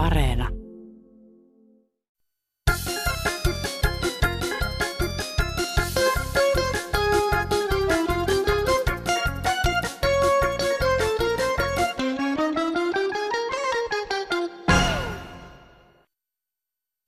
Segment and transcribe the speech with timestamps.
[0.00, 0.48] Areena.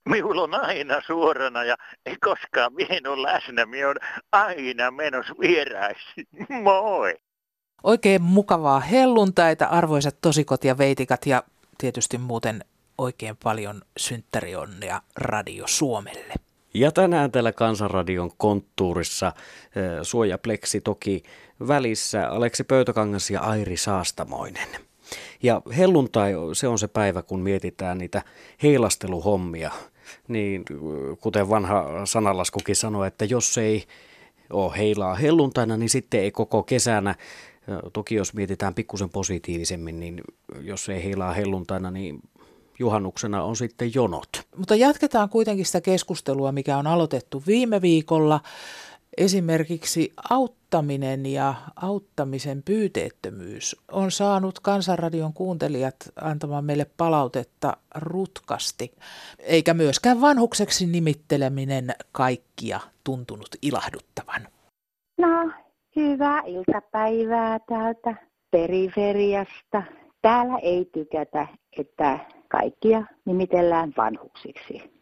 [0.08, 3.66] Minulla on aina suorana ja ei koskaan mien ole läsnä.
[3.66, 3.96] Minä on
[4.32, 6.28] aina menossa vieraisi.
[6.62, 7.14] Moi!
[7.82, 11.42] Oikein mukavaa helluntaita, arvoisat tosikot ja veitikat ja
[11.78, 12.64] tietysti muuten
[13.02, 16.34] oikein paljon synttärionnea Radio Suomelle.
[16.74, 19.32] Ja tänään täällä Kansanradion konttuurissa eh,
[20.02, 21.22] suojapleksi toki
[21.68, 24.68] välissä Aleksi Pöytäkangas ja Airi Saastamoinen.
[25.42, 28.22] Ja helluntai, se on se päivä, kun mietitään niitä
[28.62, 29.70] heilasteluhommia.
[30.28, 30.64] Niin
[31.20, 33.84] kuten vanha sanalaskukin sanoi, että jos ei
[34.50, 37.14] ole heilaa helluntaina, niin sitten ei koko kesänä
[37.92, 40.20] Toki jos mietitään pikkusen positiivisemmin, niin
[40.60, 42.20] jos ei heilaa helluntaina, niin
[42.78, 44.28] juhannuksena on sitten jonot.
[44.56, 48.40] Mutta jatketaan kuitenkin sitä keskustelua, mikä on aloitettu viime viikolla.
[49.16, 58.92] Esimerkiksi auttaminen ja auttamisen pyyteettömyys on saanut Kansanradion kuuntelijat antamaan meille palautetta rutkasti,
[59.38, 64.48] eikä myöskään vanhukseksi nimitteleminen kaikkia tuntunut ilahduttavan.
[65.18, 65.50] No,
[65.96, 68.14] Hyvää iltapäivää täältä
[68.50, 69.82] periferiasta.
[70.22, 71.46] Täällä ei tykätä,
[71.78, 72.18] että
[72.52, 74.92] kaikkia nimitellään vanhuksiksi.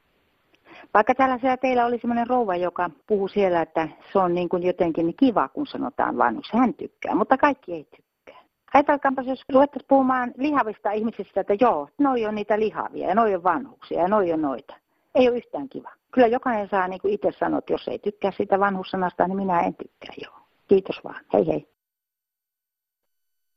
[0.95, 4.63] Vaikka täällä siellä teillä oli semmoinen rouva, joka puhuu siellä, että se on niin kuin
[4.63, 6.53] jotenkin kiva, kun sanotaan vanhus.
[6.53, 8.43] Hän tykkää, mutta kaikki ei tykkää.
[8.75, 13.43] Ajatelkaanpa, jos ruvettaisiin puhumaan lihavista ihmisistä, että joo, noi on niitä lihavia ja noi on
[13.43, 14.75] vanhuksia ja noi on noita.
[15.15, 15.91] Ei ole yhtään kiva.
[16.11, 19.61] Kyllä jokainen saa niin kuin itse sanoa, että jos ei tykkää sitä vanhussanasta, niin minä
[19.61, 20.35] en tykkää joo.
[20.69, 21.21] Kiitos vaan.
[21.33, 21.67] Hei hei.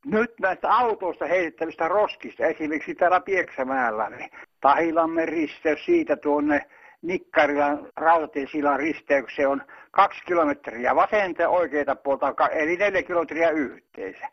[0.05, 4.29] Nyt näistä autoista heitettävistä roskista, esimerkiksi täällä Pieksämäellä, niin
[4.63, 6.65] Tahilamme risteys siitä tuonne
[7.01, 14.27] Nikkarilan rautatiesilan risteykseen on kaksi kilometriä vasenta oikeita puolta, eli neljä kilometriä yhteensä.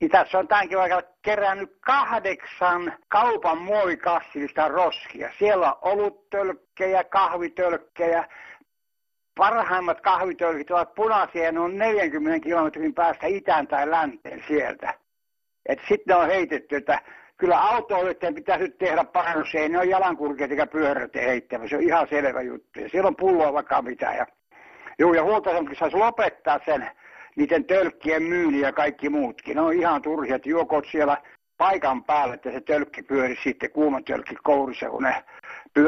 [0.00, 5.30] Niin tässä on tämänkin aikana kerännyt kahdeksan kaupan muovikassillista roskia.
[5.38, 8.24] Siellä on oluttölkkejä, kahvitölkkejä,
[9.36, 14.94] parhaimmat kahvitölkit ovat punaisia ja ne on 40 kilometrin päästä itään tai länteen sieltä.
[15.88, 16.98] Sitten on heitetty, että
[17.36, 19.54] kyllä autoilijoiden pitäisi nyt tehdä parannus.
[19.54, 21.68] Ei ne ole jalankulkijat eikä pyörät heittävä.
[21.68, 22.80] Se on ihan selvä juttu.
[22.80, 24.12] Ja siellä on pulloa vaikka mitä.
[24.12, 24.26] Ja,
[24.98, 26.90] juu, ja huoltoasematkin saisi lopettaa sen
[27.36, 29.56] niiden tölkkien myynnin ja kaikki muutkin.
[29.56, 31.16] Ne on ihan turhia, että juokot siellä
[31.56, 35.24] paikan päälle, että se tölkki pyöri sitten kuuma tölkki kourissa, kun ne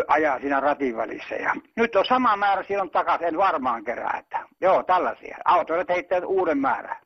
[0.08, 1.34] ajaa siinä ratin välissä.
[1.34, 4.16] Ja nyt on sama määrä silloin takaisin, en varmaan kerää.
[4.18, 5.38] Että, joo, tällaisia.
[5.44, 6.96] Autoille heittävät uuden määrän.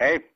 [0.00, 0.33] Hei.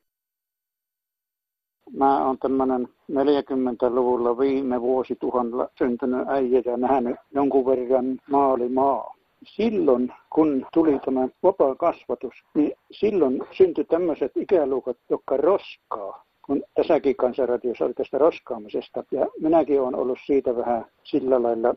[1.99, 9.15] Mä oon tämmönen 40-luvulla viime vuosituhannella syntynyt äijä ja nähnyt jonkun verran maali maa.
[9.43, 17.15] Silloin, kun tuli tämä vapaa kasvatus, niin silloin syntyi tämmöiset ikäluokat, jotka roskaa kun tässäkin
[17.15, 19.03] kansanradiossa oli tästä roskaamisesta.
[19.11, 21.75] Ja minäkin olen ollut siitä vähän sillä lailla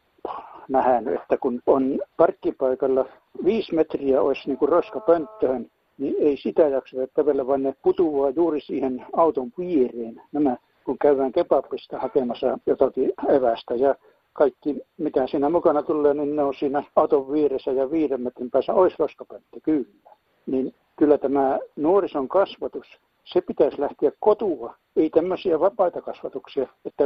[0.69, 3.05] nähnyt, että kun on parkkipaikalla
[3.45, 5.71] viisi metriä olisi niin kuin roskapönttöön,
[6.03, 10.21] niin ei sitä jaksa kävellä, vaan ne putuaa juuri siihen auton piiriin.
[10.33, 13.95] Nämä, kun käydään kebabista hakemassa jotakin evästä ja
[14.33, 18.75] kaikki, mitä siinä mukana tulee, niin ne on siinä auton vieressä ja viiden metrin päässä
[18.75, 20.11] olisi roskapönttö, kyllä.
[20.47, 22.87] Niin kyllä tämä nuorison kasvatus
[23.25, 27.05] se pitäisi lähteä kotua, ei tämmöisiä vapaita kasvatuksia, että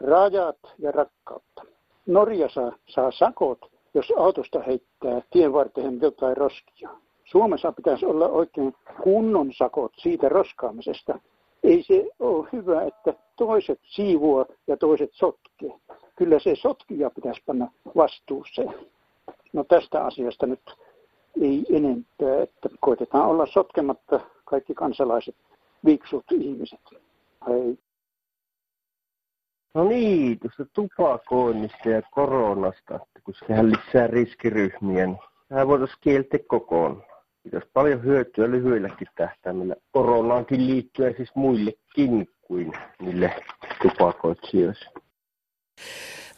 [0.00, 1.62] rajat ja rakkautta.
[2.06, 3.58] Norja saa, saa sakot,
[3.94, 6.90] jos autosta heittää tien varteen jotain roskia.
[7.30, 11.18] Suomessa pitäisi olla oikein kunnon sakot siitä roskaamisesta.
[11.62, 15.72] Ei se ole hyvä, että toiset siivua ja toiset sotkee.
[16.16, 18.74] Kyllä se sotkija pitäisi panna vastuuseen.
[19.52, 20.76] No tästä asiasta nyt
[21.40, 25.36] ei enempää, että koitetaan olla sotkematta kaikki kansalaiset,
[25.84, 26.80] viksut ihmiset.
[27.48, 27.78] Hei.
[29.74, 35.18] No niin, tuosta tupakoinnista ja koronasta, kun sehän lisää riskiryhmiä, niin
[35.48, 37.17] sehän voitaisiin kieltää kokonaan.
[37.48, 43.44] Pitäisi paljon hyötyä lyhyelläkin tähtäimellä koronaankin liittyen siis muillekin kuin niille
[43.82, 44.86] tupakoitsijoille.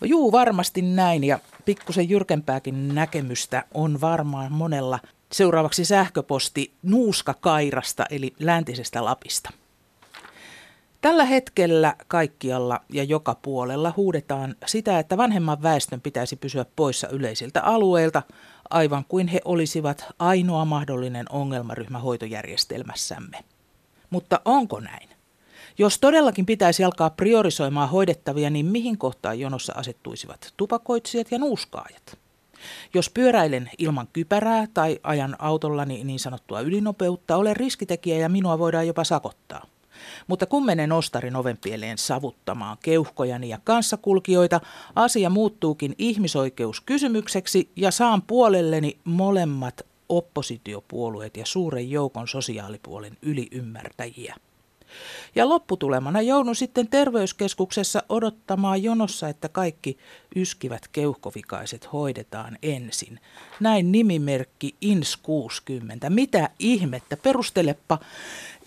[0.04, 4.98] Juu, varmasti näin ja pikkusen jyrkempääkin näkemystä on varmaan monella.
[5.32, 9.50] Seuraavaksi sähköposti Nuuska Kairasta eli läntisestä Lapista.
[11.00, 17.62] Tällä hetkellä kaikkialla ja joka puolella huudetaan sitä, että vanhemman väestön pitäisi pysyä poissa yleisiltä
[17.62, 18.22] alueilta,
[18.70, 23.44] aivan kuin he olisivat ainoa mahdollinen ongelmaryhmä hoitojärjestelmässämme.
[24.10, 25.08] Mutta onko näin?
[25.78, 32.18] Jos todellakin pitäisi alkaa priorisoimaan hoidettavia, niin mihin kohtaan jonossa asettuisivat tupakoitsijat ja nuuskaajat?
[32.94, 38.86] Jos pyöräilen ilman kypärää tai ajan autollani niin sanottua ylinopeutta, olen riskitekijä ja minua voidaan
[38.86, 39.66] jopa sakottaa.
[40.26, 44.60] Mutta kun menen ostarin ovenpieleen savuttamaan keuhkojani ja kanssakulkijoita,
[44.94, 54.36] asia muuttuukin ihmisoikeuskysymykseksi ja saan puolelleni molemmat oppositiopuolueet ja suuren joukon sosiaalipuolen yliymmärtäjiä.
[55.34, 59.98] Ja lopputulemana joudun sitten terveyskeskuksessa odottamaan jonossa, että kaikki
[60.36, 63.20] yskivät keuhkovikaiset hoidetaan ensin.
[63.60, 66.10] Näin nimimerkki INS 60.
[66.10, 67.16] Mitä ihmettä?
[67.16, 67.98] Perustelepa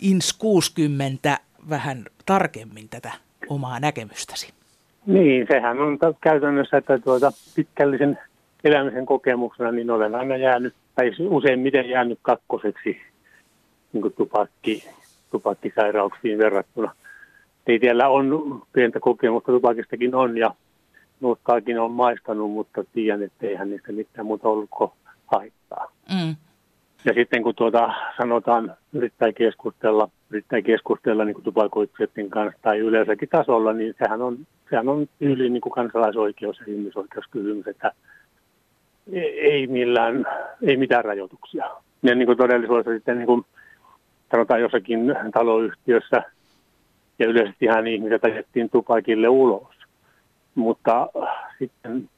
[0.03, 1.37] INS 60
[1.69, 3.11] vähän tarkemmin tätä
[3.49, 4.53] omaa näkemystäsi.
[5.05, 8.19] Niin, sehän on käytännössä, että tuota pitkällisen
[8.63, 13.01] elämisen kokemuksena, niin olen aina jäänyt, tai useimmiten jäänyt kakkoseksi
[13.93, 14.83] niin tupakki
[15.31, 16.95] tupakkisairauksiin verrattuna.
[17.67, 20.53] Ei tiellä on pientä kokemusta, tupakistakin on ja
[21.21, 24.91] nuuskaakin on maistanut, mutta tiedän, että eihän niistä mitään muuta ollut kuin
[25.27, 25.91] haittaa.
[26.13, 26.35] Mm.
[27.05, 33.73] Ja sitten kun tuota sanotaan yrittää keskustella, yrittää keskustella niin tupakoitsijoiden kanssa tai yleensäkin tasolla,
[33.73, 34.37] niin sehän on,
[34.69, 37.91] sehän on yli niin kuin kansalaisoikeus ja ihmisoikeuskysymys, että
[39.41, 40.25] ei, millään,
[40.61, 41.65] ei mitään rajoituksia.
[42.03, 43.45] Ja niin kuin todellisuudessa sitten niin kuin
[44.31, 46.23] sanotaan jossakin taloyhtiössä
[47.19, 49.73] ja yleisesti ihan ihmiset ajettiin tupakille ulos.
[50.55, 51.09] Mutta
[51.59, 52.09] sitten,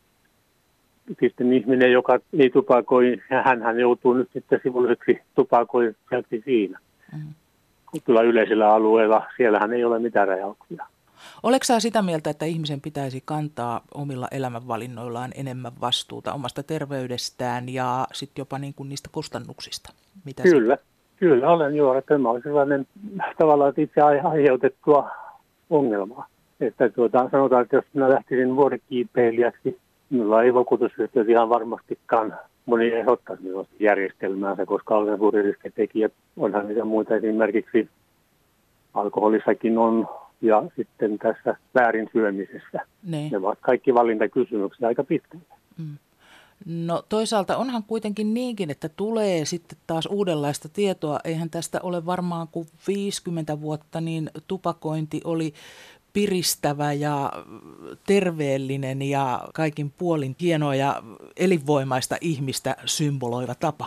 [1.19, 6.79] sitten ihminen, joka ei tupakoi, hän, hän joutuu nyt sitten sivulliseksi tupakoijaksi siinä.
[7.13, 7.33] Mm.
[8.05, 10.85] Kyllä yleisillä alueilla, siellähän ei ole mitään rajauksia.
[11.43, 18.41] Oletko sitä mieltä, että ihmisen pitäisi kantaa omilla elämänvalinnoillaan enemmän vastuuta omasta terveydestään ja sitten
[18.41, 19.93] jopa niin kuin niistä kustannuksista?
[20.25, 20.75] Mitä Kyllä.
[20.75, 20.81] Se...
[21.19, 22.87] Kyllä olen että tämä oli sellainen
[23.37, 25.09] tavallaan itse aiheutettua
[25.69, 26.27] ongelmaa.
[26.59, 29.79] Että tuota, sanotaan, että jos minä lähtisin vuodekiipeilijäksi,
[30.09, 32.33] minulla ei vakuutusyhtiöt ihan varmastikaan
[32.65, 36.09] moni ehdottaisi minusta järjestelmäänsä, koska olen suuri riskitekijä.
[36.37, 37.89] Onhan niitä muita esimerkiksi
[38.93, 40.07] alkoholissakin on
[40.41, 42.79] ja sitten tässä väärin syömisessä.
[43.03, 45.45] Ne, ne ovat kaikki valintakysymyksiä aika pitkälle.
[45.77, 45.97] Mm.
[46.65, 51.19] No toisaalta onhan kuitenkin niinkin, että tulee sitten taas uudenlaista tietoa.
[51.23, 55.53] Eihän tästä ole varmaan kuin 50 vuotta, niin tupakointi oli
[56.15, 57.31] piristävä ja
[58.07, 61.03] terveellinen ja kaikin puolin hienoa ja
[61.37, 63.85] elinvoimaista ihmistä symboloiva tapa.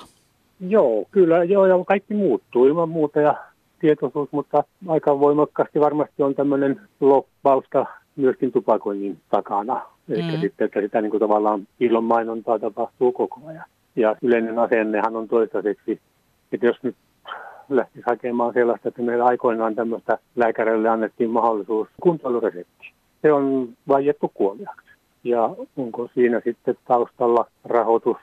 [0.60, 3.34] Joo, kyllä joo, ja kaikki muuttuu ilman muuta ja
[3.80, 7.86] tietoisuus, mutta aika voimakkaasti varmasti on tämmöinen loppausta
[8.16, 9.82] myöskin tupakoinnin takana.
[10.08, 10.40] Eli mm.
[10.40, 13.64] sitten, että sitä niin kuin tavallaan ilonmainontaa tapahtuu koko ajan.
[13.96, 16.00] Ja yleinen asennehan on toistaiseksi,
[16.52, 16.96] että jos nyt
[17.76, 22.92] lähtisi hakemaan sellaista, että meillä aikoinaan tämmöistä lääkärille annettiin mahdollisuus kuntoiluresepti.
[23.22, 24.88] Se on vaiettu kuoliaksi.
[25.24, 28.16] Ja onko siinä sitten taustalla rahoitus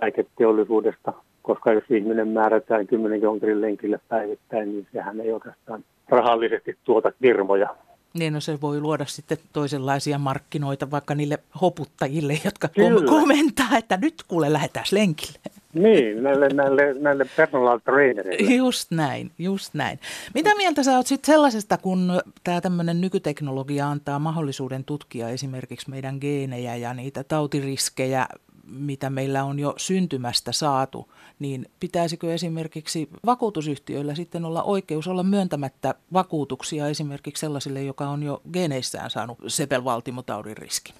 [0.00, 1.12] lääketeollisuudesta,
[1.42, 7.76] koska jos ihminen määrätään 10 kilometrin lenkille päivittäin, niin sehän ei oikeastaan rahallisesti tuota firmoja.
[8.18, 13.06] Niin, no se voi luoda sitten toisenlaisia markkinoita vaikka niille hoputtajille, jotka Kyllä.
[13.06, 15.38] komentaa, että nyt kuule lähdetään lenkille.
[15.74, 18.54] Niin, näille, näille, näille personal trainereille.
[18.54, 19.98] Just näin, just näin.
[20.34, 26.18] Mitä mieltä sä oot sitten sellaisesta, kun tämä tämmöinen nykyteknologia antaa mahdollisuuden tutkia esimerkiksi meidän
[26.20, 28.26] geenejä ja niitä tautiriskejä
[28.72, 35.94] mitä meillä on jo syntymästä saatu, niin pitäisikö esimerkiksi vakuutusyhtiöillä sitten olla oikeus olla myöntämättä
[36.12, 40.94] vakuutuksia esimerkiksi sellaisille, joka on jo geneissään saanut sepelvaltimotaudin riskin?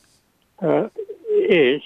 [1.49, 1.83] Ei,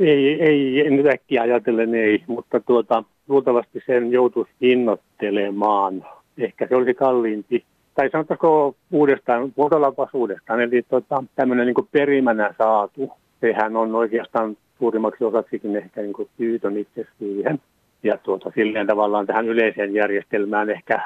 [0.00, 6.06] ei, ei, en äkkiä ajatellen ei, mutta tuota, luultavasti sen joutuisi hinnoittelemaan.
[6.38, 13.12] Ehkä se olisi kalliimpi tai sanotaanko uudestaan, muotoillaanpas uudestaan, eli tota, tämmöinen niin perimänä saatu,
[13.40, 17.60] sehän on oikeastaan suurimmaksi osaksikin ehkä niin syytön itse siihen.
[18.02, 21.00] Ja tuota, silleen tavallaan tähän yleiseen järjestelmään ehkä,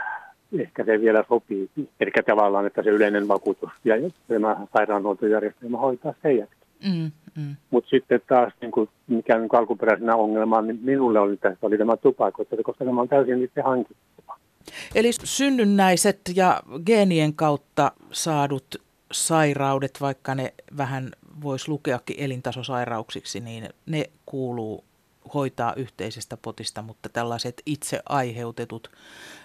[0.59, 1.71] ehkä se vielä sopii.
[2.01, 3.95] Eli tavallaan, että se yleinen vakuutus ja
[4.29, 6.61] tämä sairaanhuoltojärjestelmä hoitaa sen jälkeen.
[6.85, 7.57] Mm, mm.
[7.71, 11.97] Mutta sitten taas, niin kuin, mikä niin alkuperäisenä ongelma, niin minulle oli, tässä, oli tämä
[11.97, 14.25] tupakointi, koska tämä on täysin itse hankittu.
[14.95, 18.77] Eli synnynnäiset ja geenien kautta saadut
[19.13, 21.11] sairaudet, vaikka ne vähän
[21.43, 24.85] voisi lukeakin elintasosairauksiksi, niin ne kuuluu
[25.35, 28.91] hoitaa yhteisestä potista, mutta tällaiset itse aiheutetut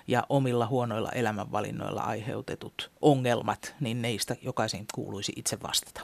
[0.08, 6.02] ja omilla huonoilla elämänvalinnoilla aiheutetut ongelmat, niin neistä jokaisen kuuluisi itse vastata.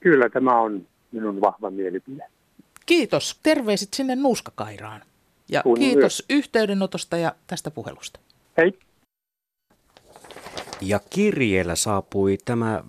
[0.00, 2.24] Kyllä tämä on minun vahva mielipide.
[2.86, 3.40] Kiitos.
[3.42, 5.02] Terveiset sinne Nuuskakairaan.
[5.48, 6.40] Ja Kun kiitos myös.
[6.40, 8.20] yhteydenotosta ja tästä puhelusta.
[8.56, 8.78] Hei.
[10.80, 12.84] Ja kirjeellä saapui tämä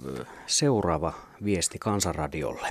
[0.48, 2.70] seuraava viesti Kansanradiolle.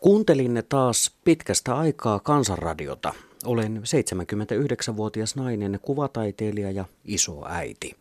[0.00, 3.12] Kuuntelin taas pitkästä aikaa Kansanradiota.
[3.44, 7.96] Olen 79-vuotias nainen, kuvataiteilija ja iso äiti.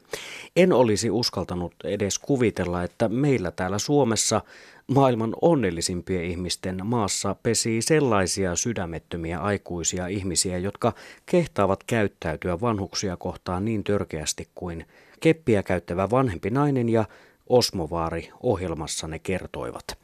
[0.56, 4.42] En olisi uskaltanut edes kuvitella, että meillä täällä Suomessa
[4.88, 10.94] maailman onnellisimpien ihmisten maassa pesii sellaisia sydämettömiä aikuisia ihmisiä, jotka
[11.26, 14.86] kehtaavat käyttäytyä vanhuksia kohtaan niin törkeästi kuin
[15.20, 17.06] keppiä käyttävä vanhempi nainen ja
[17.50, 19.98] Osmovaari ohjelmassanne kertoivat.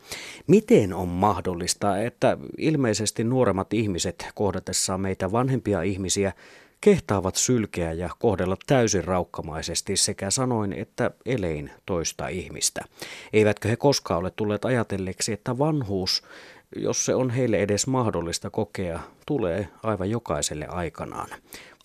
[0.48, 6.34] Miten on mahdollista, että ilmeisesti nuoremmat ihmiset kohdatessaan meitä vanhempia ihmisiä
[6.82, 12.82] kehtaavat sylkeä ja kohdella täysin raukkamaisesti sekä sanoin että elein toista ihmistä.
[13.34, 16.24] Eivätkö he koskaan ole tulleet ajatelleeksi, että vanhuus,
[16.76, 21.30] jos se on heille edes mahdollista kokea, tulee aivan jokaiselle aikanaan.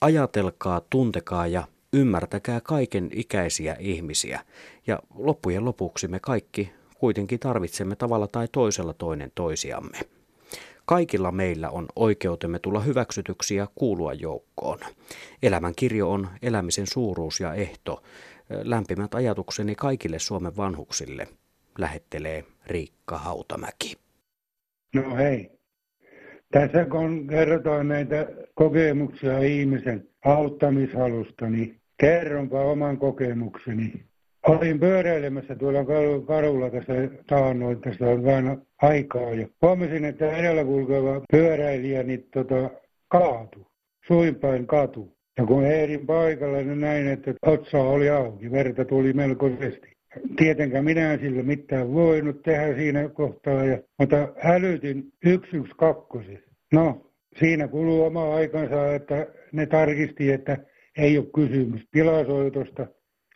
[0.00, 4.40] Ajatelkaa, tuntekaa ja ymmärtäkää kaiken ikäisiä ihmisiä.
[4.86, 9.98] Ja loppujen lopuksi me kaikki kuitenkin tarvitsemme tavalla tai toisella toinen toisiamme.
[10.86, 14.78] Kaikilla meillä on oikeutemme tulla hyväksytyksi ja kuulua joukkoon.
[15.42, 18.02] Elämän kirjo on elämisen suuruus ja ehto.
[18.50, 21.28] Lämpimät ajatukseni kaikille Suomen vanhuksille
[21.78, 23.96] lähettelee Riikka Hautamäki.
[24.94, 25.50] No hei.
[26.52, 33.92] Tässä kun kerrotaan näitä kokemuksia ihmisen auttamishalusta, niin kerronpa oman kokemukseni.
[34.48, 35.84] Olin pyöräilemässä tuolla
[36.26, 36.92] kadulla tässä
[37.26, 39.46] taannoin, tässä on vähän aikaa jo.
[39.62, 42.70] Huomasin, että edellä kulkeva pyöräilijä niin tota,
[43.08, 43.66] kaatu,
[44.06, 45.14] suinpäin katu.
[45.38, 49.94] Ja kun ehdin paikalle, niin näin, että otsa oli auki, verta tuli melkoisesti.
[50.36, 56.50] Tietenkään minä en sillä mitään voinut tehdä siinä kohtaa, ja, mutta hälytin 112.
[56.72, 60.58] No, siinä kuluu oma aikansa, että ne tarkisti, että
[60.98, 62.86] ei ole kysymys tilasoitosta,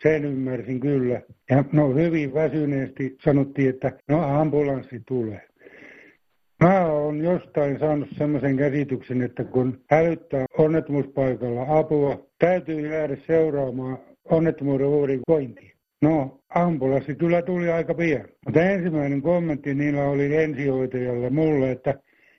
[0.02, 1.22] sen ymmärsin kyllä.
[1.50, 5.48] Ja no hyvin väsyneesti sanottiin, että no ambulanssi tulee.
[6.64, 15.20] Mä oon jostain saanut semmoisen käsityksen, että kun hälyttää onnettomuuspaikalla apua, täytyy jäädä seuraamaan onnettomuuden
[15.26, 15.76] kointia.
[16.02, 18.28] No, ambulanssi kyllä tuli aika pian.
[18.44, 21.94] Mutta ensimmäinen kommentti niillä oli ensihoitajalle mulle, että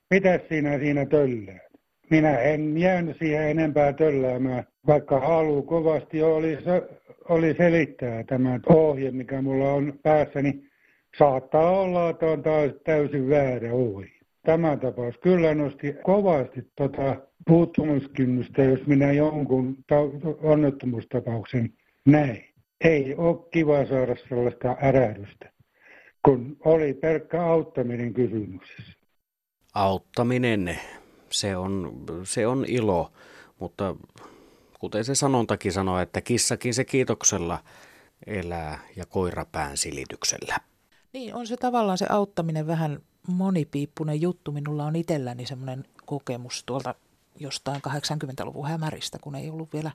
[0.10, 1.69] mitä sinä siinä töllää?
[2.10, 6.58] Minä en jäänyt siihen enempää tölläämään, vaikka halu kovasti oli,
[7.30, 10.52] oli selittää tämä ohje, mikä mulla on päässäni.
[10.52, 10.70] Niin
[11.18, 14.10] saattaa olla, että on taas täysin väärä ohje.
[14.46, 17.16] Tämä tapaus kyllä nosti kovasti tota
[17.48, 19.78] puuttumiskynnystä, jos minä jonkun
[20.42, 21.74] onnettomuustapauksen
[22.06, 22.46] näin.
[22.82, 25.52] Ei ole kiva saada sellaista ärähdystä,
[26.26, 28.94] kun oli pelkkä auttaminen kysymyksessä.
[29.74, 30.80] Auttaminen
[31.32, 33.12] se on, se on ilo,
[33.60, 33.96] mutta
[34.80, 37.64] kuten se sanontakin sanoo, että kissakin se kiitoksella
[38.28, 40.58] elää ja koira pään silityksellä.
[41.14, 44.52] Niin, on se tavallaan se auttaminen vähän monipiippunen juttu.
[44.52, 46.96] Minulla on itselläni semmoinen kokemus tuolta
[47.40, 49.92] jostain 80-luvun hämäristä, kun ei ollut vielä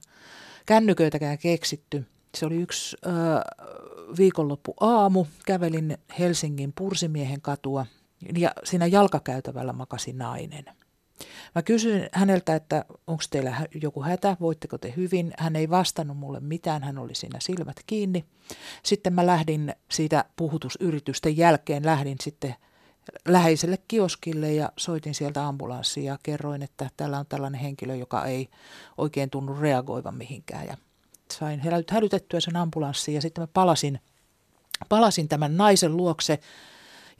[0.67, 2.07] kännyköitäkään keksitty.
[2.35, 3.13] Se oli yksi äh,
[4.19, 5.27] viikonloppu aamu.
[5.47, 7.87] Kävelin Helsingin Pursimiehen katua
[8.39, 10.65] ja siinä jalkakäytävällä makasi nainen–
[11.55, 15.33] Mä kysyin häneltä, että onko teillä joku hätä, voitteko te hyvin.
[15.39, 18.25] Hän ei vastannut mulle mitään, hän oli siinä silmät kiinni.
[18.83, 22.55] Sitten mä lähdin siitä puhutusyritysten jälkeen, lähdin sitten
[23.29, 28.49] läheiselle kioskille ja soitin sieltä ambulanssia ja kerroin, että täällä on tällainen henkilö, joka ei
[28.99, 30.67] oikein tunnu reagoivan mihinkään.
[30.67, 30.77] Ja
[31.33, 34.01] sain hälytettyä sen ambulanssin ja sitten mä palasin,
[34.89, 36.39] palasin tämän naisen luokse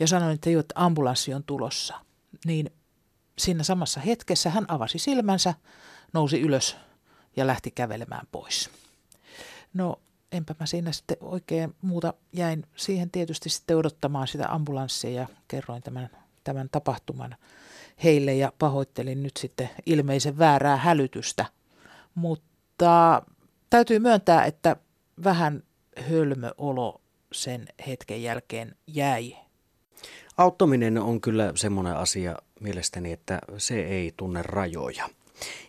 [0.01, 1.95] ja sanoin, että, jo, että ambulanssi on tulossa.
[2.47, 2.71] Niin
[3.39, 5.55] siinä samassa hetkessä hän avasi silmänsä,
[6.13, 6.77] nousi ylös
[7.37, 8.71] ja lähti kävelemään pois.
[9.75, 10.01] No
[10.33, 15.83] enpä mä siinä sitten oikein muuta jäin siihen tietysti sitten odottamaan sitä ambulanssia ja kerroin
[15.83, 16.11] tämän,
[16.45, 17.37] tämän tapahtuman
[18.05, 21.47] heille ja pahoittelin nyt sitten ilmeisen väärää hälytystä.
[22.15, 23.23] Mutta
[23.71, 24.77] täytyy myöntää, että
[25.25, 25.63] vähän
[26.11, 27.01] hölmö olo
[27.33, 29.37] sen hetken jälkeen jäi.
[30.37, 35.09] Auttaminen on kyllä semmoinen asia, mielestäni, että se ei tunne rajoja.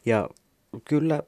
[0.05, 0.29] Ja
[0.85, 1.23] kyllä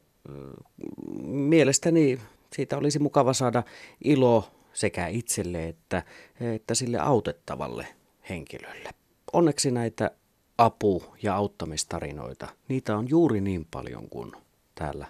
[1.24, 2.20] mielestäni
[2.54, 3.64] siitä olisi mukava saada
[4.04, 6.04] ilo sekä itselle että,
[6.56, 7.88] että sille autettavalle
[8.30, 8.90] henkilölle.
[9.34, 10.12] Onneksi näitä
[10.58, 14.32] apu- ja auttamistarinoita, niitä on juuri niin paljon kuin
[14.76, 15.08] täällä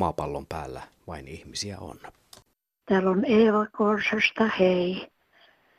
[0.00, 2.00] maapallon päällä vain ihmisiä on.
[2.86, 5.08] Täällä on Eeva Korsasta, hei.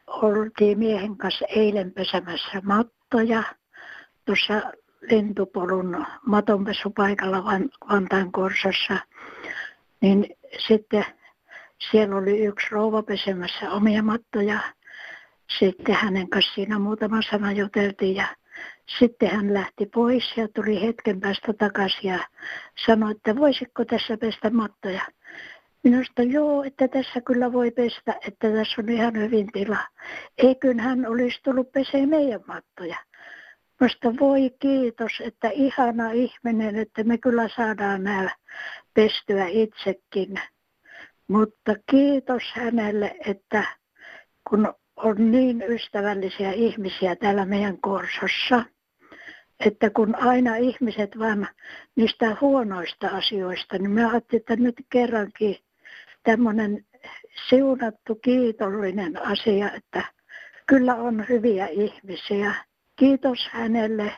[0.08, 3.44] Oltiin miehen kanssa eilen pesämässä mattoja
[4.26, 4.62] tuossa
[5.12, 7.44] lentopolun matonpesupaikalla
[7.90, 8.98] Vantaan Korsassa,
[10.02, 10.28] niin
[10.68, 11.06] sitten
[11.92, 14.60] Siellä oli yksi rouva pesemässä omia mattoja.
[15.60, 18.28] Sitten hänen kanssa siinä muutama sana juteltiin ja
[19.00, 22.28] sitten hän lähti pois ja tuli hetken päästä takaisin ja
[22.86, 25.02] sanoi, että voisiko tässä pestä mattoja.
[25.84, 29.80] Minusta joo, että tässä kyllä voi pestä, että tässä on ihan hyvin tila.
[30.38, 32.98] Eikö hän olisi tullut pesee meidän mattoja.
[33.82, 38.30] Minusta voi kiitos, että ihana ihminen, että me kyllä saadaan nämä
[38.94, 40.42] pestyä itsekin.
[41.28, 43.64] Mutta kiitos hänelle, että
[44.50, 48.66] kun on niin ystävällisiä ihmisiä täällä meidän Korsossa,
[49.60, 51.48] että kun aina ihmiset vaan
[51.96, 55.58] niistä huonoista asioista, niin me ajattelin, että nyt kerrankin
[56.24, 56.86] tämmöinen
[57.50, 60.04] siunattu kiitollinen asia, että
[60.68, 62.56] kyllä on hyviä ihmisiä.
[63.00, 64.18] Kiitos hänelle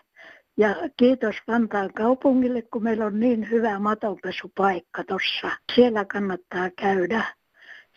[0.58, 5.51] ja kiitos Vantaan kaupungille, kun meillä on niin hyvä matonpesupaikka tuossa.
[5.75, 7.36] Siellä kannattaa käydä.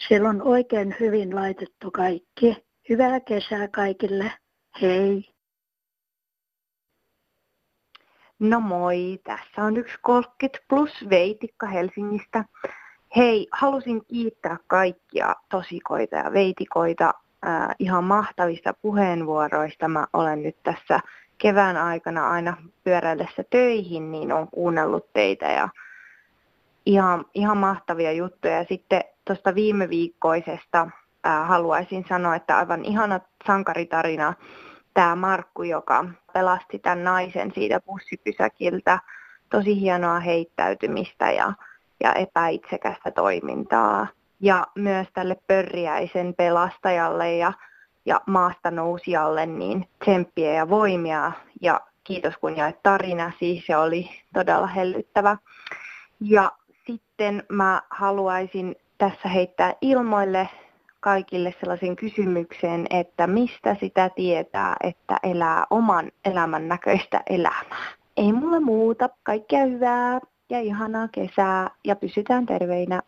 [0.09, 2.67] Siellä on oikein hyvin laitettu kaikki.
[2.89, 4.33] Hyvää kesää kaikille.
[4.83, 5.25] Hei.
[8.39, 12.45] No moi, tässä on yksi 30 plus Veitikka Helsingistä.
[13.17, 17.15] Hei, halusin kiittää kaikkia tosikoita ja veitikoita
[17.47, 19.89] äh, ihan mahtavista puheenvuoroista.
[19.89, 21.01] Mä olen nyt tässä
[21.39, 25.69] kevään aikana aina pyöräillessä töihin, niin on kuunnellut teitä ja
[26.87, 28.57] ihan, ihan mahtavia juttuja.
[28.57, 30.81] Ja sitten tuosta viime viikkoisesta
[31.27, 34.35] äh, haluaisin sanoa, että aivan ihana sankaritarina
[34.95, 38.99] tämä Markku, joka pelasti tämän naisen siitä bussipysäkiltä.
[39.51, 41.53] Tosi hienoa heittäytymistä ja,
[42.01, 44.07] ja epäitsekästä toimintaa.
[44.41, 47.53] Ja myös tälle pörriäisen pelastajalle ja,
[48.07, 51.33] ja maasta nousijalle niin tsemppiä ja voimia.
[51.61, 55.37] Ja kiitos kun jaet tarina, siis se oli todella hellyttävä.
[56.21, 56.53] Ja
[56.87, 60.49] sitten mä haluaisin tässä heittää ilmoille
[61.01, 67.87] kaikille sellaisen kysymyksen, että mistä sitä tietää, että elää oman elämän näköistä elämää.
[68.17, 69.09] Ei mulla muuta.
[69.23, 73.03] Kaikkea hyvää ja ihanaa kesää ja pysytään terveinä.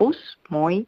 [0.00, 0.84] Pus, moi!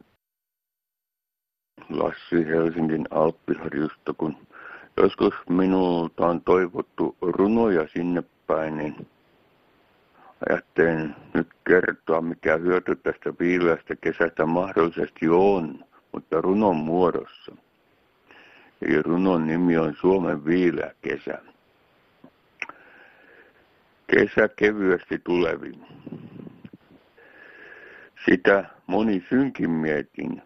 [1.89, 4.37] Lassi Helsingin Alppiharjusta, kun
[4.97, 9.07] joskus minulta on toivottu runoja sinne päin, niin
[10.49, 17.55] ajattelin nyt kertoa, mikä hyöty tästä viileästä kesästä mahdollisesti on mutta runon muodossa.
[18.81, 21.41] Eli runon nimi on Suomen viileä kesä.
[24.07, 25.85] Kesä kevyesti tulevin.
[28.25, 30.41] Sitä moni synkin mietin,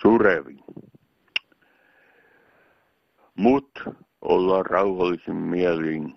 [0.00, 0.64] surevin.
[3.34, 3.70] Mut
[4.22, 6.14] ollaan rauhallisin mielin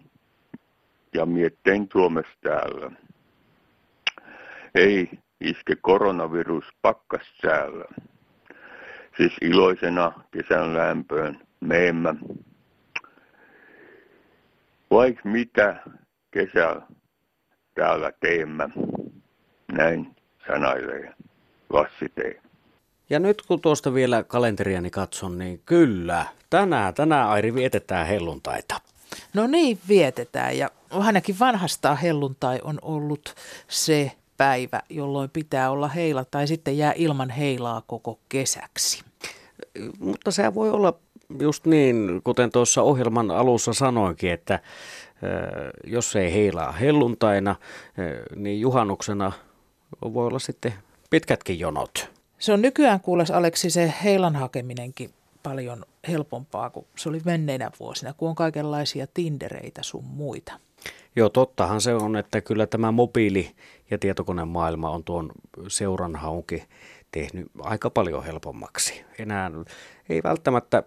[1.13, 2.91] ja miettein Suomessa täällä.
[4.76, 5.10] Ei
[5.41, 7.86] iske koronavirus pakkas täällä
[9.18, 12.15] siis iloisena kesän lämpöön meemmä.
[14.91, 15.84] Vaik mitä
[16.32, 16.88] kesällä
[17.74, 18.70] täällä teemme,
[19.72, 20.15] näin
[20.48, 21.14] sanailee
[21.70, 22.46] Lassi T.
[23.10, 28.82] Ja nyt kun tuosta vielä kalenteriani katson, niin kyllä, tänään, tänään Airi vietetään helluntaita.
[29.34, 33.36] No niin, vietetään ja ainakin vanhastaan helluntai on ollut
[33.68, 39.04] se päivä, jolloin pitää olla heila tai sitten jää ilman heilaa koko kesäksi.
[40.00, 40.94] Mutta se voi olla
[41.40, 44.60] just niin, kuten tuossa ohjelman alussa sanoinkin, että
[45.84, 47.56] jos ei heilaa helluntaina,
[48.36, 49.32] niin juhannuksena
[50.02, 50.74] voi olla sitten
[51.10, 52.10] pitkätkin jonot.
[52.40, 55.10] Se on nykyään kuules Aleksi se heilan hakeminenkin
[55.44, 60.60] paljon helpompaa kuin se oli menneinä vuosina, kun on kaikenlaisia tindereitä sun muita.
[61.16, 63.56] Joo, tottahan se on, että kyllä tämä mobiili-
[63.92, 65.32] ja tietokonemaailma on tuon
[65.68, 66.64] seuranhaunkin
[67.12, 69.06] tehnyt aika paljon helpommaksi.
[69.20, 69.52] Enää
[70.10, 70.84] ei välttämättä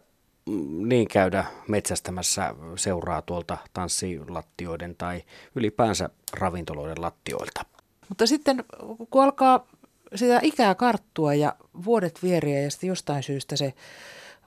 [0.86, 5.22] niin käydä metsästämässä seuraa tuolta tanssilattioiden tai
[5.54, 7.77] ylipäänsä ravintoloiden lattioilta.
[8.08, 8.64] Mutta sitten
[9.10, 9.66] kun alkaa
[10.14, 13.74] sitä ikää karttua ja vuodet vieriä ja sitten jostain syystä se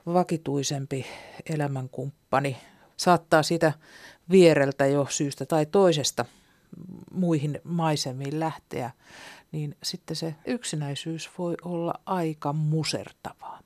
[0.06, 1.06] vakituisempi
[1.50, 2.58] elämänkumppani
[2.98, 3.74] saattaa sitä
[4.30, 6.26] viereltä jo syystä tai toisesta
[7.14, 8.92] muihin maisemiin lähteä,
[9.52, 13.60] niin sitten se yksinäisyys voi olla aika musertavaa.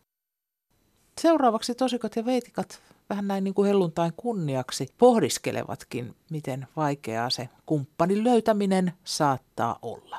[1.21, 8.23] Seuraavaksi tosikot ja veitikat vähän näin niin kuin helluntain kunniaksi pohdiskelevatkin, miten vaikeaa se kumppanin
[8.23, 10.17] löytäminen saattaa olla.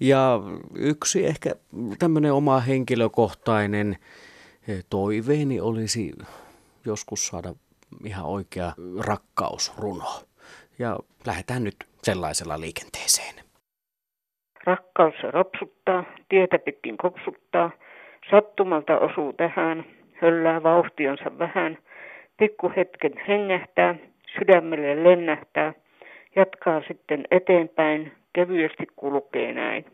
[0.00, 0.40] Ja
[0.74, 1.50] yksi ehkä
[1.98, 3.96] tämmöinen oma henkilökohtainen
[4.68, 6.12] eh, toiveeni olisi
[6.86, 7.54] joskus saada
[8.04, 10.22] ihan oikea rakkausruno.
[10.78, 13.34] Ja lähdetään nyt sellaisella liikenteeseen.
[14.66, 17.70] Rakkaus rapsuttaa, tietä pitkin kopsuttaa,
[18.30, 19.84] Sattumalta osuu tähän,
[20.22, 21.78] höllää vauhtionsa vähän,
[22.36, 23.94] pikku hetken hengähtää,
[24.38, 25.74] sydämelle lennähtää,
[26.36, 29.84] jatkaa sitten eteenpäin, kevyesti kulkee näin.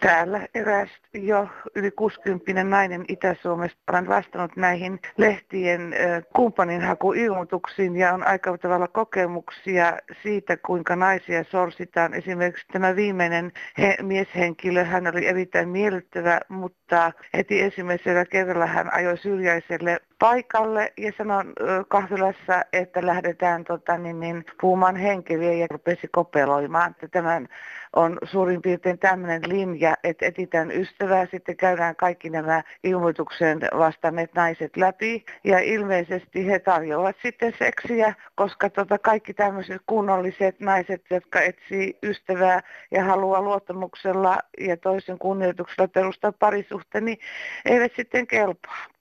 [0.00, 5.94] Täällä eräs jo yli 60 nainen Itä-Suomesta on vastannut näihin lehtien
[6.36, 12.14] kumppaninhakuilmoituksiin ja on aika tavalla kokemuksia siitä, kuinka naisia sorsitaan.
[12.14, 19.18] Esimerkiksi tämä viimeinen he, mieshenkilö, hän oli erittäin miellyttävä, mutta heti ensimmäisellä kerralla hän ajoi
[19.18, 21.52] syrjäiselle paikalle ja sanon
[21.88, 26.94] kahvilassa, että lähdetään tota, niin, niin, puhumaan henkilöä ja rupesi kopeloimaan.
[27.10, 27.48] Tämän
[27.96, 34.76] on suurin piirtein tämmöinen linja, että etsitään ystävää, sitten käydään kaikki nämä ilmoituksen vastanneet naiset
[34.76, 41.98] läpi ja ilmeisesti he tarjoavat sitten seksiä, koska tota kaikki tämmöiset kunnolliset naiset, jotka etsii
[42.02, 47.18] ystävää ja haluaa luottamuksella ja toisen kunnioituksella perustaa parisuhteen, niin
[47.64, 48.97] eivät sitten kelpaa.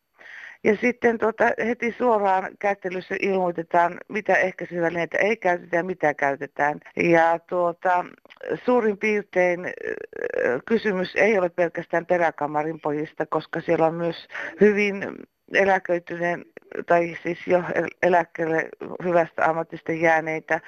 [0.67, 6.79] Ja sitten tuota, heti suoraan kättelyssä ilmoitetaan, mitä ehkäisyvälineitä ei käytetä ja mitä käytetään.
[7.03, 8.05] Ja tuota,
[8.65, 9.59] suurin piirtein
[10.65, 14.27] kysymys ei ole pelkästään peräkamarin pojista, koska siellä on myös
[14.61, 15.05] hyvin
[15.53, 16.45] eläköityneen
[16.85, 17.63] tai siis jo
[18.03, 18.69] eläkkeelle
[19.03, 20.61] hyvästä ammatista jääneitä,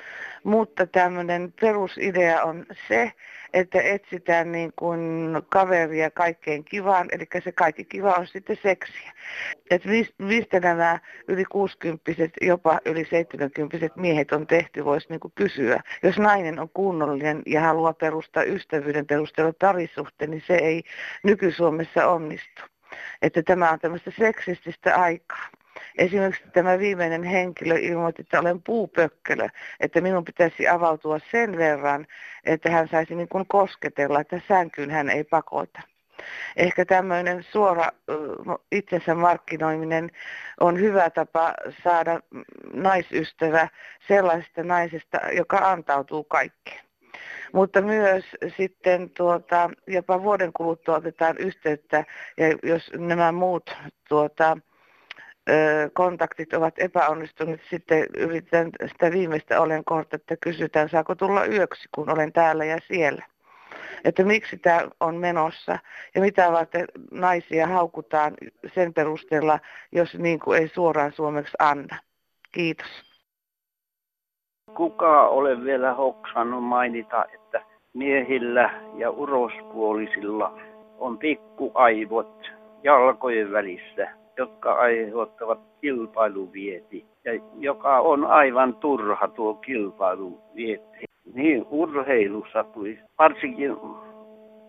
[0.43, 3.11] mutta tämmöinen perusidea on se,
[3.53, 9.11] että etsitään niin kuin kaveria kaikkein kivaan, eli se kaikki kiva on sitten seksiä.
[9.71, 12.11] Että mistä nämä yli 60
[12.41, 15.79] jopa yli 70 miehet on tehty, voisi niin kuin kysyä.
[16.03, 20.83] Jos nainen on kunnollinen ja haluaa perustaa ystävyyden perusteella parisuhteen, niin se ei
[21.23, 22.61] nyky-Suomessa onnistu.
[23.21, 25.47] Että tämä on tämmöistä seksististä aikaa.
[25.97, 29.49] Esimerkiksi tämä viimeinen henkilö ilmoitti, että olen puupökkölö,
[29.79, 32.07] että minun pitäisi avautua sen verran,
[32.45, 35.81] että hän saisi niin kuin kosketella, että sänkyyn hän ei pakota.
[36.55, 37.89] Ehkä tämmöinen suora
[38.71, 40.11] itsensä markkinoiminen
[40.59, 42.19] on hyvä tapa saada
[42.73, 43.67] naisystävä
[44.07, 46.88] sellaisesta naisesta, joka antautuu kaikkeen.
[47.53, 48.25] Mutta myös
[48.57, 52.05] sitten tuota, jopa vuoden kuluttua otetaan yhteyttä
[52.37, 53.77] ja jos nämä muut
[54.09, 54.57] tuota,
[55.93, 62.09] kontaktit ovat epäonnistuneet, sitten yritän sitä viimeistä olen kohta, että kysytään, saako tulla yöksi, kun
[62.09, 63.25] olen täällä ja siellä.
[64.03, 65.79] Että miksi tämä on menossa
[66.15, 68.33] ja mitä varten naisia haukutaan
[68.75, 69.59] sen perusteella,
[69.91, 71.97] jos niin kuin ei suoraan suomeksi anna.
[72.51, 73.08] Kiitos.
[74.75, 77.61] Kuka ole vielä hoksannut mainita, että
[77.93, 80.53] miehillä ja urospuolisilla
[80.99, 82.51] on pikkuaivot
[82.83, 91.05] jalkojen välissä jotka aiheuttavat kilpailuvieti ja joka on aivan turha tuo kilpailuvieti.
[91.33, 93.77] Niin urheilussa tuli, varsinkin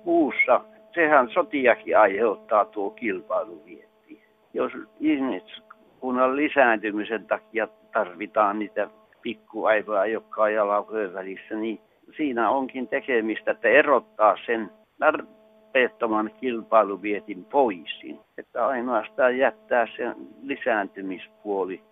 [0.05, 0.61] muussa,
[0.95, 4.23] sehän sotiakin aiheuttaa tuo kilpailuvieti.
[4.55, 8.89] Jos ihmiskunnan lisääntymisen takia tarvitaan niitä
[9.23, 11.81] pikkuaivoja, jotka on jalkojen välissä, niin
[12.17, 18.21] siinä onkin tekemistä, että erottaa sen tarpeettoman kilpailuvietin poisin.
[18.39, 21.83] Että ainoastaan jättää sen lisääntymispuoli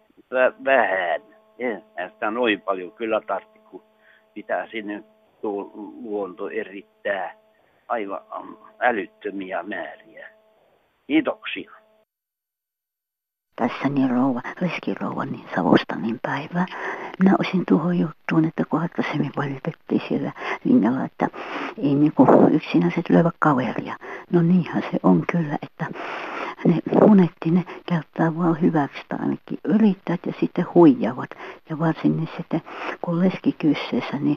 [0.64, 1.21] vähän.
[1.59, 3.83] Ei sitä noin paljon kyllä tarvitse, kun
[4.35, 5.03] pitää sinne
[5.41, 5.71] tuo
[6.03, 7.35] luonto erittää
[7.88, 8.21] aivan
[8.81, 10.29] älyttömiä määriä.
[11.07, 11.71] Kiitoksia.
[13.57, 16.67] Tässä niin rouva, riskirouva, niin Savostanin päivää.
[17.19, 20.33] Minä olisin tuohon juttuun, että kun aikaisemmin valitettiin siellä
[20.65, 21.29] linjalla, että
[21.79, 23.97] ei niinku yksinäiset löyvä kaveria.
[24.33, 25.87] No niinhän se on kyllä, että
[26.64, 31.31] ne monetti ne käyttää vaan hyväksi ainakin yrittävät ja sitten huijavat.
[31.71, 32.62] Ja varsinkin sitten
[33.03, 34.37] kun leski kysseessä, niin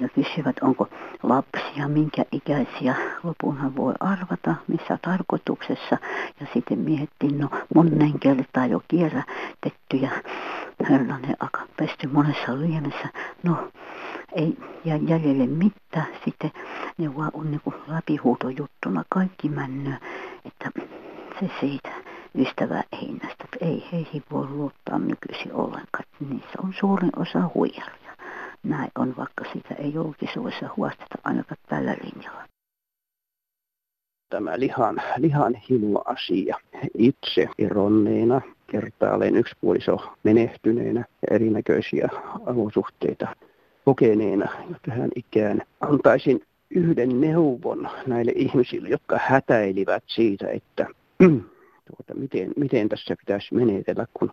[0.00, 0.88] ja kysyvät, onko
[1.22, 2.94] lapsia, minkä ikäisiä.
[3.22, 5.98] Lopunhan voi arvata, missä tarkoituksessa.
[6.40, 10.10] Ja sitten mietittiin, no monen kertaa jo kierrätetty ja
[11.40, 13.08] aika pesty monessa liemessä.
[13.42, 13.68] No
[14.32, 16.06] ei jää jäljelle mitään.
[16.24, 16.50] Sitten
[16.98, 19.94] ne vaan on niin läpihuutojuttuna kaikki männyt,
[20.44, 20.70] että
[21.40, 21.92] se siitä
[22.38, 23.44] ystävää hinnasta.
[23.60, 26.04] Ei heihin voi luottaa nykyisin ollenkaan.
[26.30, 28.16] Niissä on suurin osa huijaria.
[28.62, 32.44] Näin on, vaikka sitä ei julkisuudessa huosteta ainakaan tällä linjalla.
[34.30, 35.54] Tämä lihan, lihan
[36.04, 36.56] asia
[36.98, 42.08] itse eronneena kertaalleen yksipuoliso menehtyneenä ja erinäköisiä
[42.46, 43.36] olosuhteita
[43.84, 50.86] kokeneena jo tähän ikään antaisin yhden neuvon näille ihmisille, jotka hätäilivät siitä, että
[51.18, 54.30] tuota, miten, miten tässä pitäisi menetellä, kun,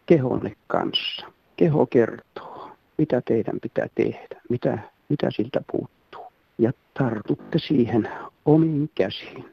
[0.07, 1.27] kehonne kanssa.
[1.57, 6.33] Keho kertoo, mitä teidän pitää tehdä, mitä, mitä siltä puuttuu.
[6.59, 8.09] Ja tartutte siihen
[8.45, 9.45] omiin käsiin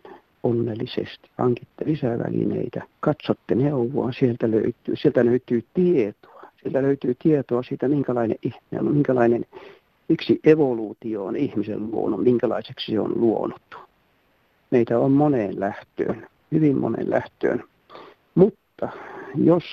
[0.44, 1.30] onnellisesti.
[1.38, 6.42] Hankitte lisää välineitä, katsotte neuvoa, sieltä löytyy, sieltä löytyy tietoa.
[6.62, 9.46] Sieltä löytyy tietoa siitä, minkälainen ihminen on, minkälainen
[10.10, 13.87] yksi evoluutio on ihmisen luonut, minkälaiseksi se on luonut.
[14.72, 17.64] Meitä on moneen lähtöön, hyvin moneen lähtöön.
[18.36, 18.90] Mutta
[19.36, 19.64] jos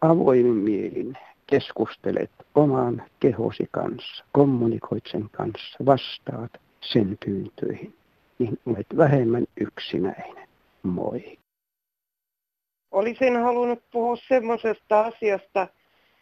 [0.00, 7.94] avoimin mielin keskustelet oman kehosi kanssa, kommunikoit sen kanssa, vastaat sen pyyntöihin,
[8.38, 10.48] niin olet vähemmän yksinäinen.
[10.82, 11.38] Moi.
[12.90, 15.68] Olisin halunnut puhua semmoisesta asiasta,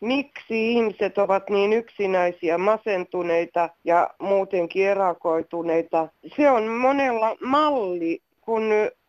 [0.00, 6.08] miksi ihmiset ovat niin yksinäisiä, masentuneita ja muutenkin erakoituneita.
[6.36, 8.62] Se on monella malli, kun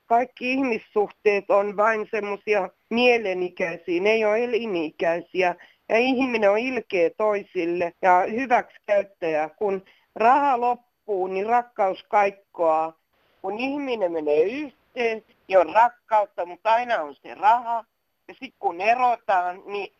[0.05, 5.55] kaikki ihmissuhteet on vain semmoisia mielenikäisiä, ne ei ole elinikäisiä.
[5.89, 9.49] Ja ihminen on ilkeä toisille ja hyväksikäyttäjä.
[9.49, 9.83] Kun
[10.15, 12.93] raha loppuu, niin rakkaus kaikkoaa.
[13.41, 17.85] Kun ihminen menee yhteen, niin on rakkautta, mutta aina on se raha.
[18.27, 19.93] Ja sitten kun erotaan, niin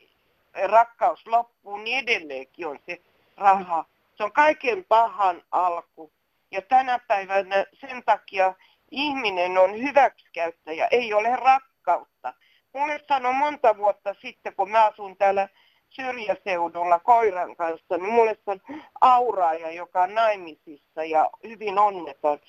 [0.64, 3.02] rakkaus loppuu, niin edelleenkin on se
[3.38, 3.86] raha.
[4.16, 6.12] Se on kaiken pahan alku.
[6.52, 8.54] Ja tänä päivänä sen takia
[8.92, 12.34] ihminen on hyväksikäyttäjä, ei ole rakkautta.
[12.74, 15.50] Mulle sanoi monta vuotta sitten, kun mä asun täällä
[15.90, 18.62] syrjäseudulla koiran kanssa, niin mulle on
[19.02, 22.40] auraaja, joka on naimisissa ja hyvin onneton,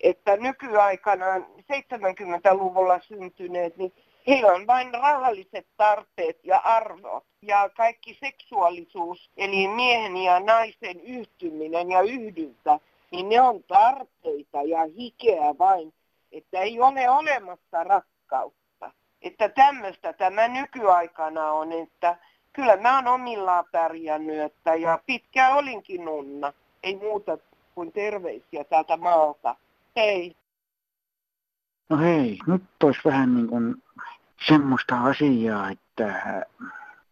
[0.00, 3.92] että nykyaikana 70-luvulla syntyneet, niin
[4.26, 11.90] heillä on vain rahalliset tarpeet ja arvot ja kaikki seksuaalisuus, eli miehen ja naisen yhtyminen
[11.90, 15.92] ja yhdyntä, niin ne on tarpeita ja hikeä vain,
[16.32, 18.92] että ei ole olemassa rakkautta.
[19.22, 22.16] Että tämmöistä tämä nykyaikana on, että
[22.52, 26.52] kyllä mä oon omillaan pärjännyt, että ja pitkään olinkin nunna.
[26.82, 27.38] Ei muuta
[27.74, 29.56] kuin terveisiä täältä maalta.
[29.96, 30.36] Hei.
[31.88, 33.74] No hei, nyt olisi vähän niin kuin
[34.48, 36.42] semmoista asiaa, että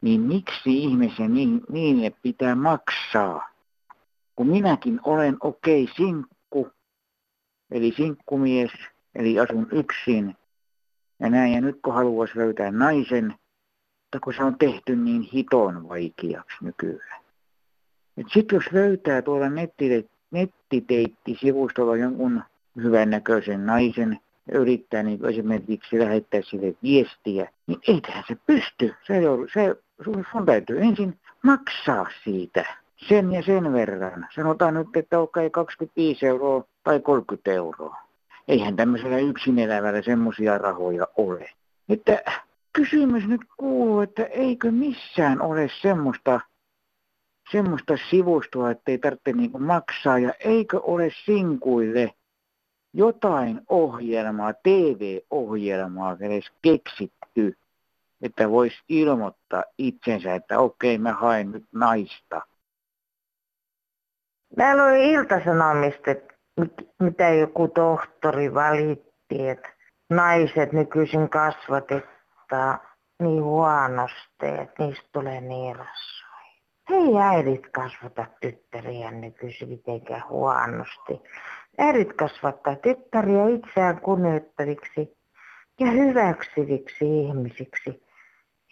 [0.00, 1.22] niin miksi ihmeessä
[1.68, 3.48] niille pitää maksaa?
[4.36, 6.70] Kun minäkin olen okei okay, sinkku,
[7.70, 8.70] eli sinkkumies,
[9.14, 10.36] eli asun yksin,
[11.20, 13.34] ja näin, ja nyt kun haluaisi löytää naisen,
[14.08, 17.20] mutta kun se on tehty niin hiton vaikeaksi nykyään.
[18.32, 19.46] Sitten jos löytää tuolla
[20.30, 22.42] nettiteittisivustolla jonkun
[22.76, 24.18] hyvännäköisen naisen
[24.52, 28.94] ja yrittää niin esimerkiksi lähettää sille viestiä, niin ei tähän se pysty.
[29.06, 29.14] Se,
[29.54, 34.28] se, sun, sun täytyy ensin maksaa siitä sen ja sen verran.
[34.34, 37.96] Sanotaan nyt, että okei okay, 25 euroa tai 30 euroa.
[38.48, 41.50] Eihän tämmöisellä yksin elävällä semmoisia rahoja ole.
[41.88, 42.22] Että
[42.78, 46.40] kysymys nyt kuuluu, että eikö missään ole semmoista,
[47.52, 52.14] semmoista sivustoa, että ei tarvitse niin maksaa, ja eikö ole sinkuille
[52.94, 57.56] jotain ohjelmaa, TV-ohjelmaa edes keksitty,
[58.22, 62.42] että voisi ilmoittaa itsensä, että okei, mä haen nyt naista.
[64.56, 66.10] Mä luin iltasanomista,
[67.00, 69.68] mitä joku tohtori valitti, että
[70.10, 72.17] naiset nykyisin kasvatetaan
[72.48, 76.28] kasvattaa niin huonosti, että niistä tulee niin rasvoja.
[76.90, 81.22] Hei äidit kasvata tyttäriä nykyisin mitenkään huonosti.
[81.78, 85.16] Äidit kasvattaa tyttäriä itseään kunnioittaviksi
[85.80, 88.02] ja hyväksyviksi ihmisiksi.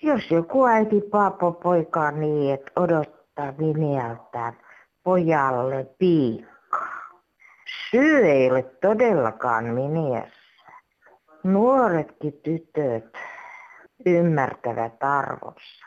[0.02, 4.58] Jos joku äiti paapo poikaa niin, että odottaa viniältään
[5.02, 6.96] pojalle piikkaa.
[7.90, 10.72] Syy ei ole todellakaan miniässä.
[11.44, 13.18] Nuoretkin tytöt
[14.06, 15.86] ymmärtävät arvonsa.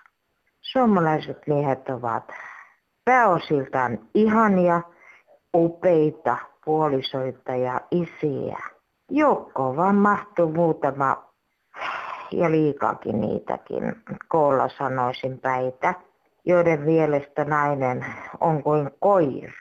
[0.61, 2.23] Suomalaiset miehet ovat
[3.05, 4.81] pääosiltaan ihania,
[5.55, 8.57] upeita puolisoita ja isiä.
[9.11, 11.29] Joukkoon vaan mahtuu muutama
[12.31, 13.95] ja liikakin niitäkin,
[14.27, 15.93] koolla sanoisin päitä,
[16.45, 18.05] joiden mielestä nainen
[18.39, 19.51] on kuin koira,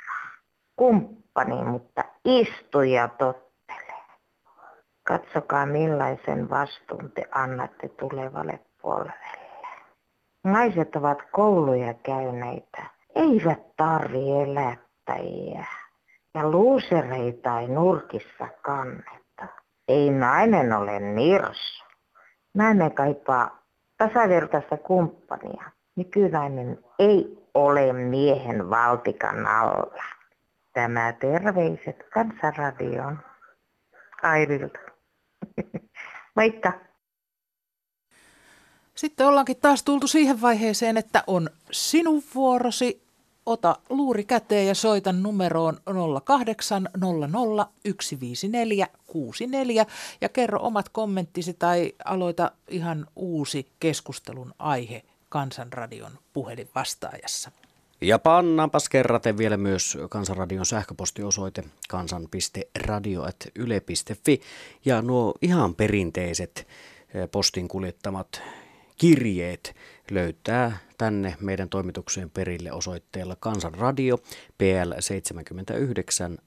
[0.76, 3.47] kumppani, mutta istuja totta
[5.08, 9.48] Katsokaa millaisen vastuun te annatte tulevalle polvelle.
[10.44, 12.82] Naiset ovat kouluja käyneitä,
[13.14, 15.64] eivät tarvi elättäjiä.
[16.34, 19.46] Ja luusereita ei nurkissa kanneta.
[19.88, 21.84] Ei nainen ole nirsu.
[22.54, 23.62] Nainen kaipaa
[23.96, 25.70] tasavertaista kumppania.
[25.96, 30.04] Nykynainen ei ole miehen valtikan alla.
[30.72, 33.18] Tämä terveiset Kansanradion
[34.22, 34.97] Airilta.
[36.36, 36.88] Moikka!
[38.94, 43.08] Sitten ollaankin taas tultu siihen vaiheeseen, että on sinun vuorosi.
[43.46, 45.78] Ota luuri käteen ja soita numeroon
[46.24, 46.90] 0800
[48.00, 49.86] 154 64
[50.20, 57.50] ja kerro omat kommenttisi tai aloita ihan uusi keskustelun aihe Kansanradion puhelinvastaajassa.
[58.00, 64.40] Ja pannaanpas kerraten vielä myös Kansanradion sähköpostiosoite kansan.radio.yle.fi
[64.84, 66.66] ja nuo ihan perinteiset
[67.14, 68.42] eh, postin kuljettamat
[68.98, 69.76] kirjeet
[70.10, 74.18] löytää tänne meidän toimitukseen perille osoitteella Kansanradio
[74.58, 76.38] PL 79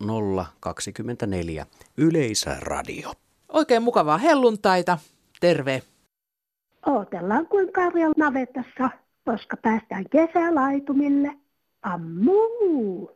[0.00, 3.12] 00024 Yleisradio.
[3.48, 4.98] Oikein mukavaa helluntaita.
[5.40, 5.82] Terve.
[6.86, 8.90] Ootellaan kuin karjan navetassa,
[9.24, 11.36] koska päästään kesälaitumille.
[11.82, 13.10] Ammuu!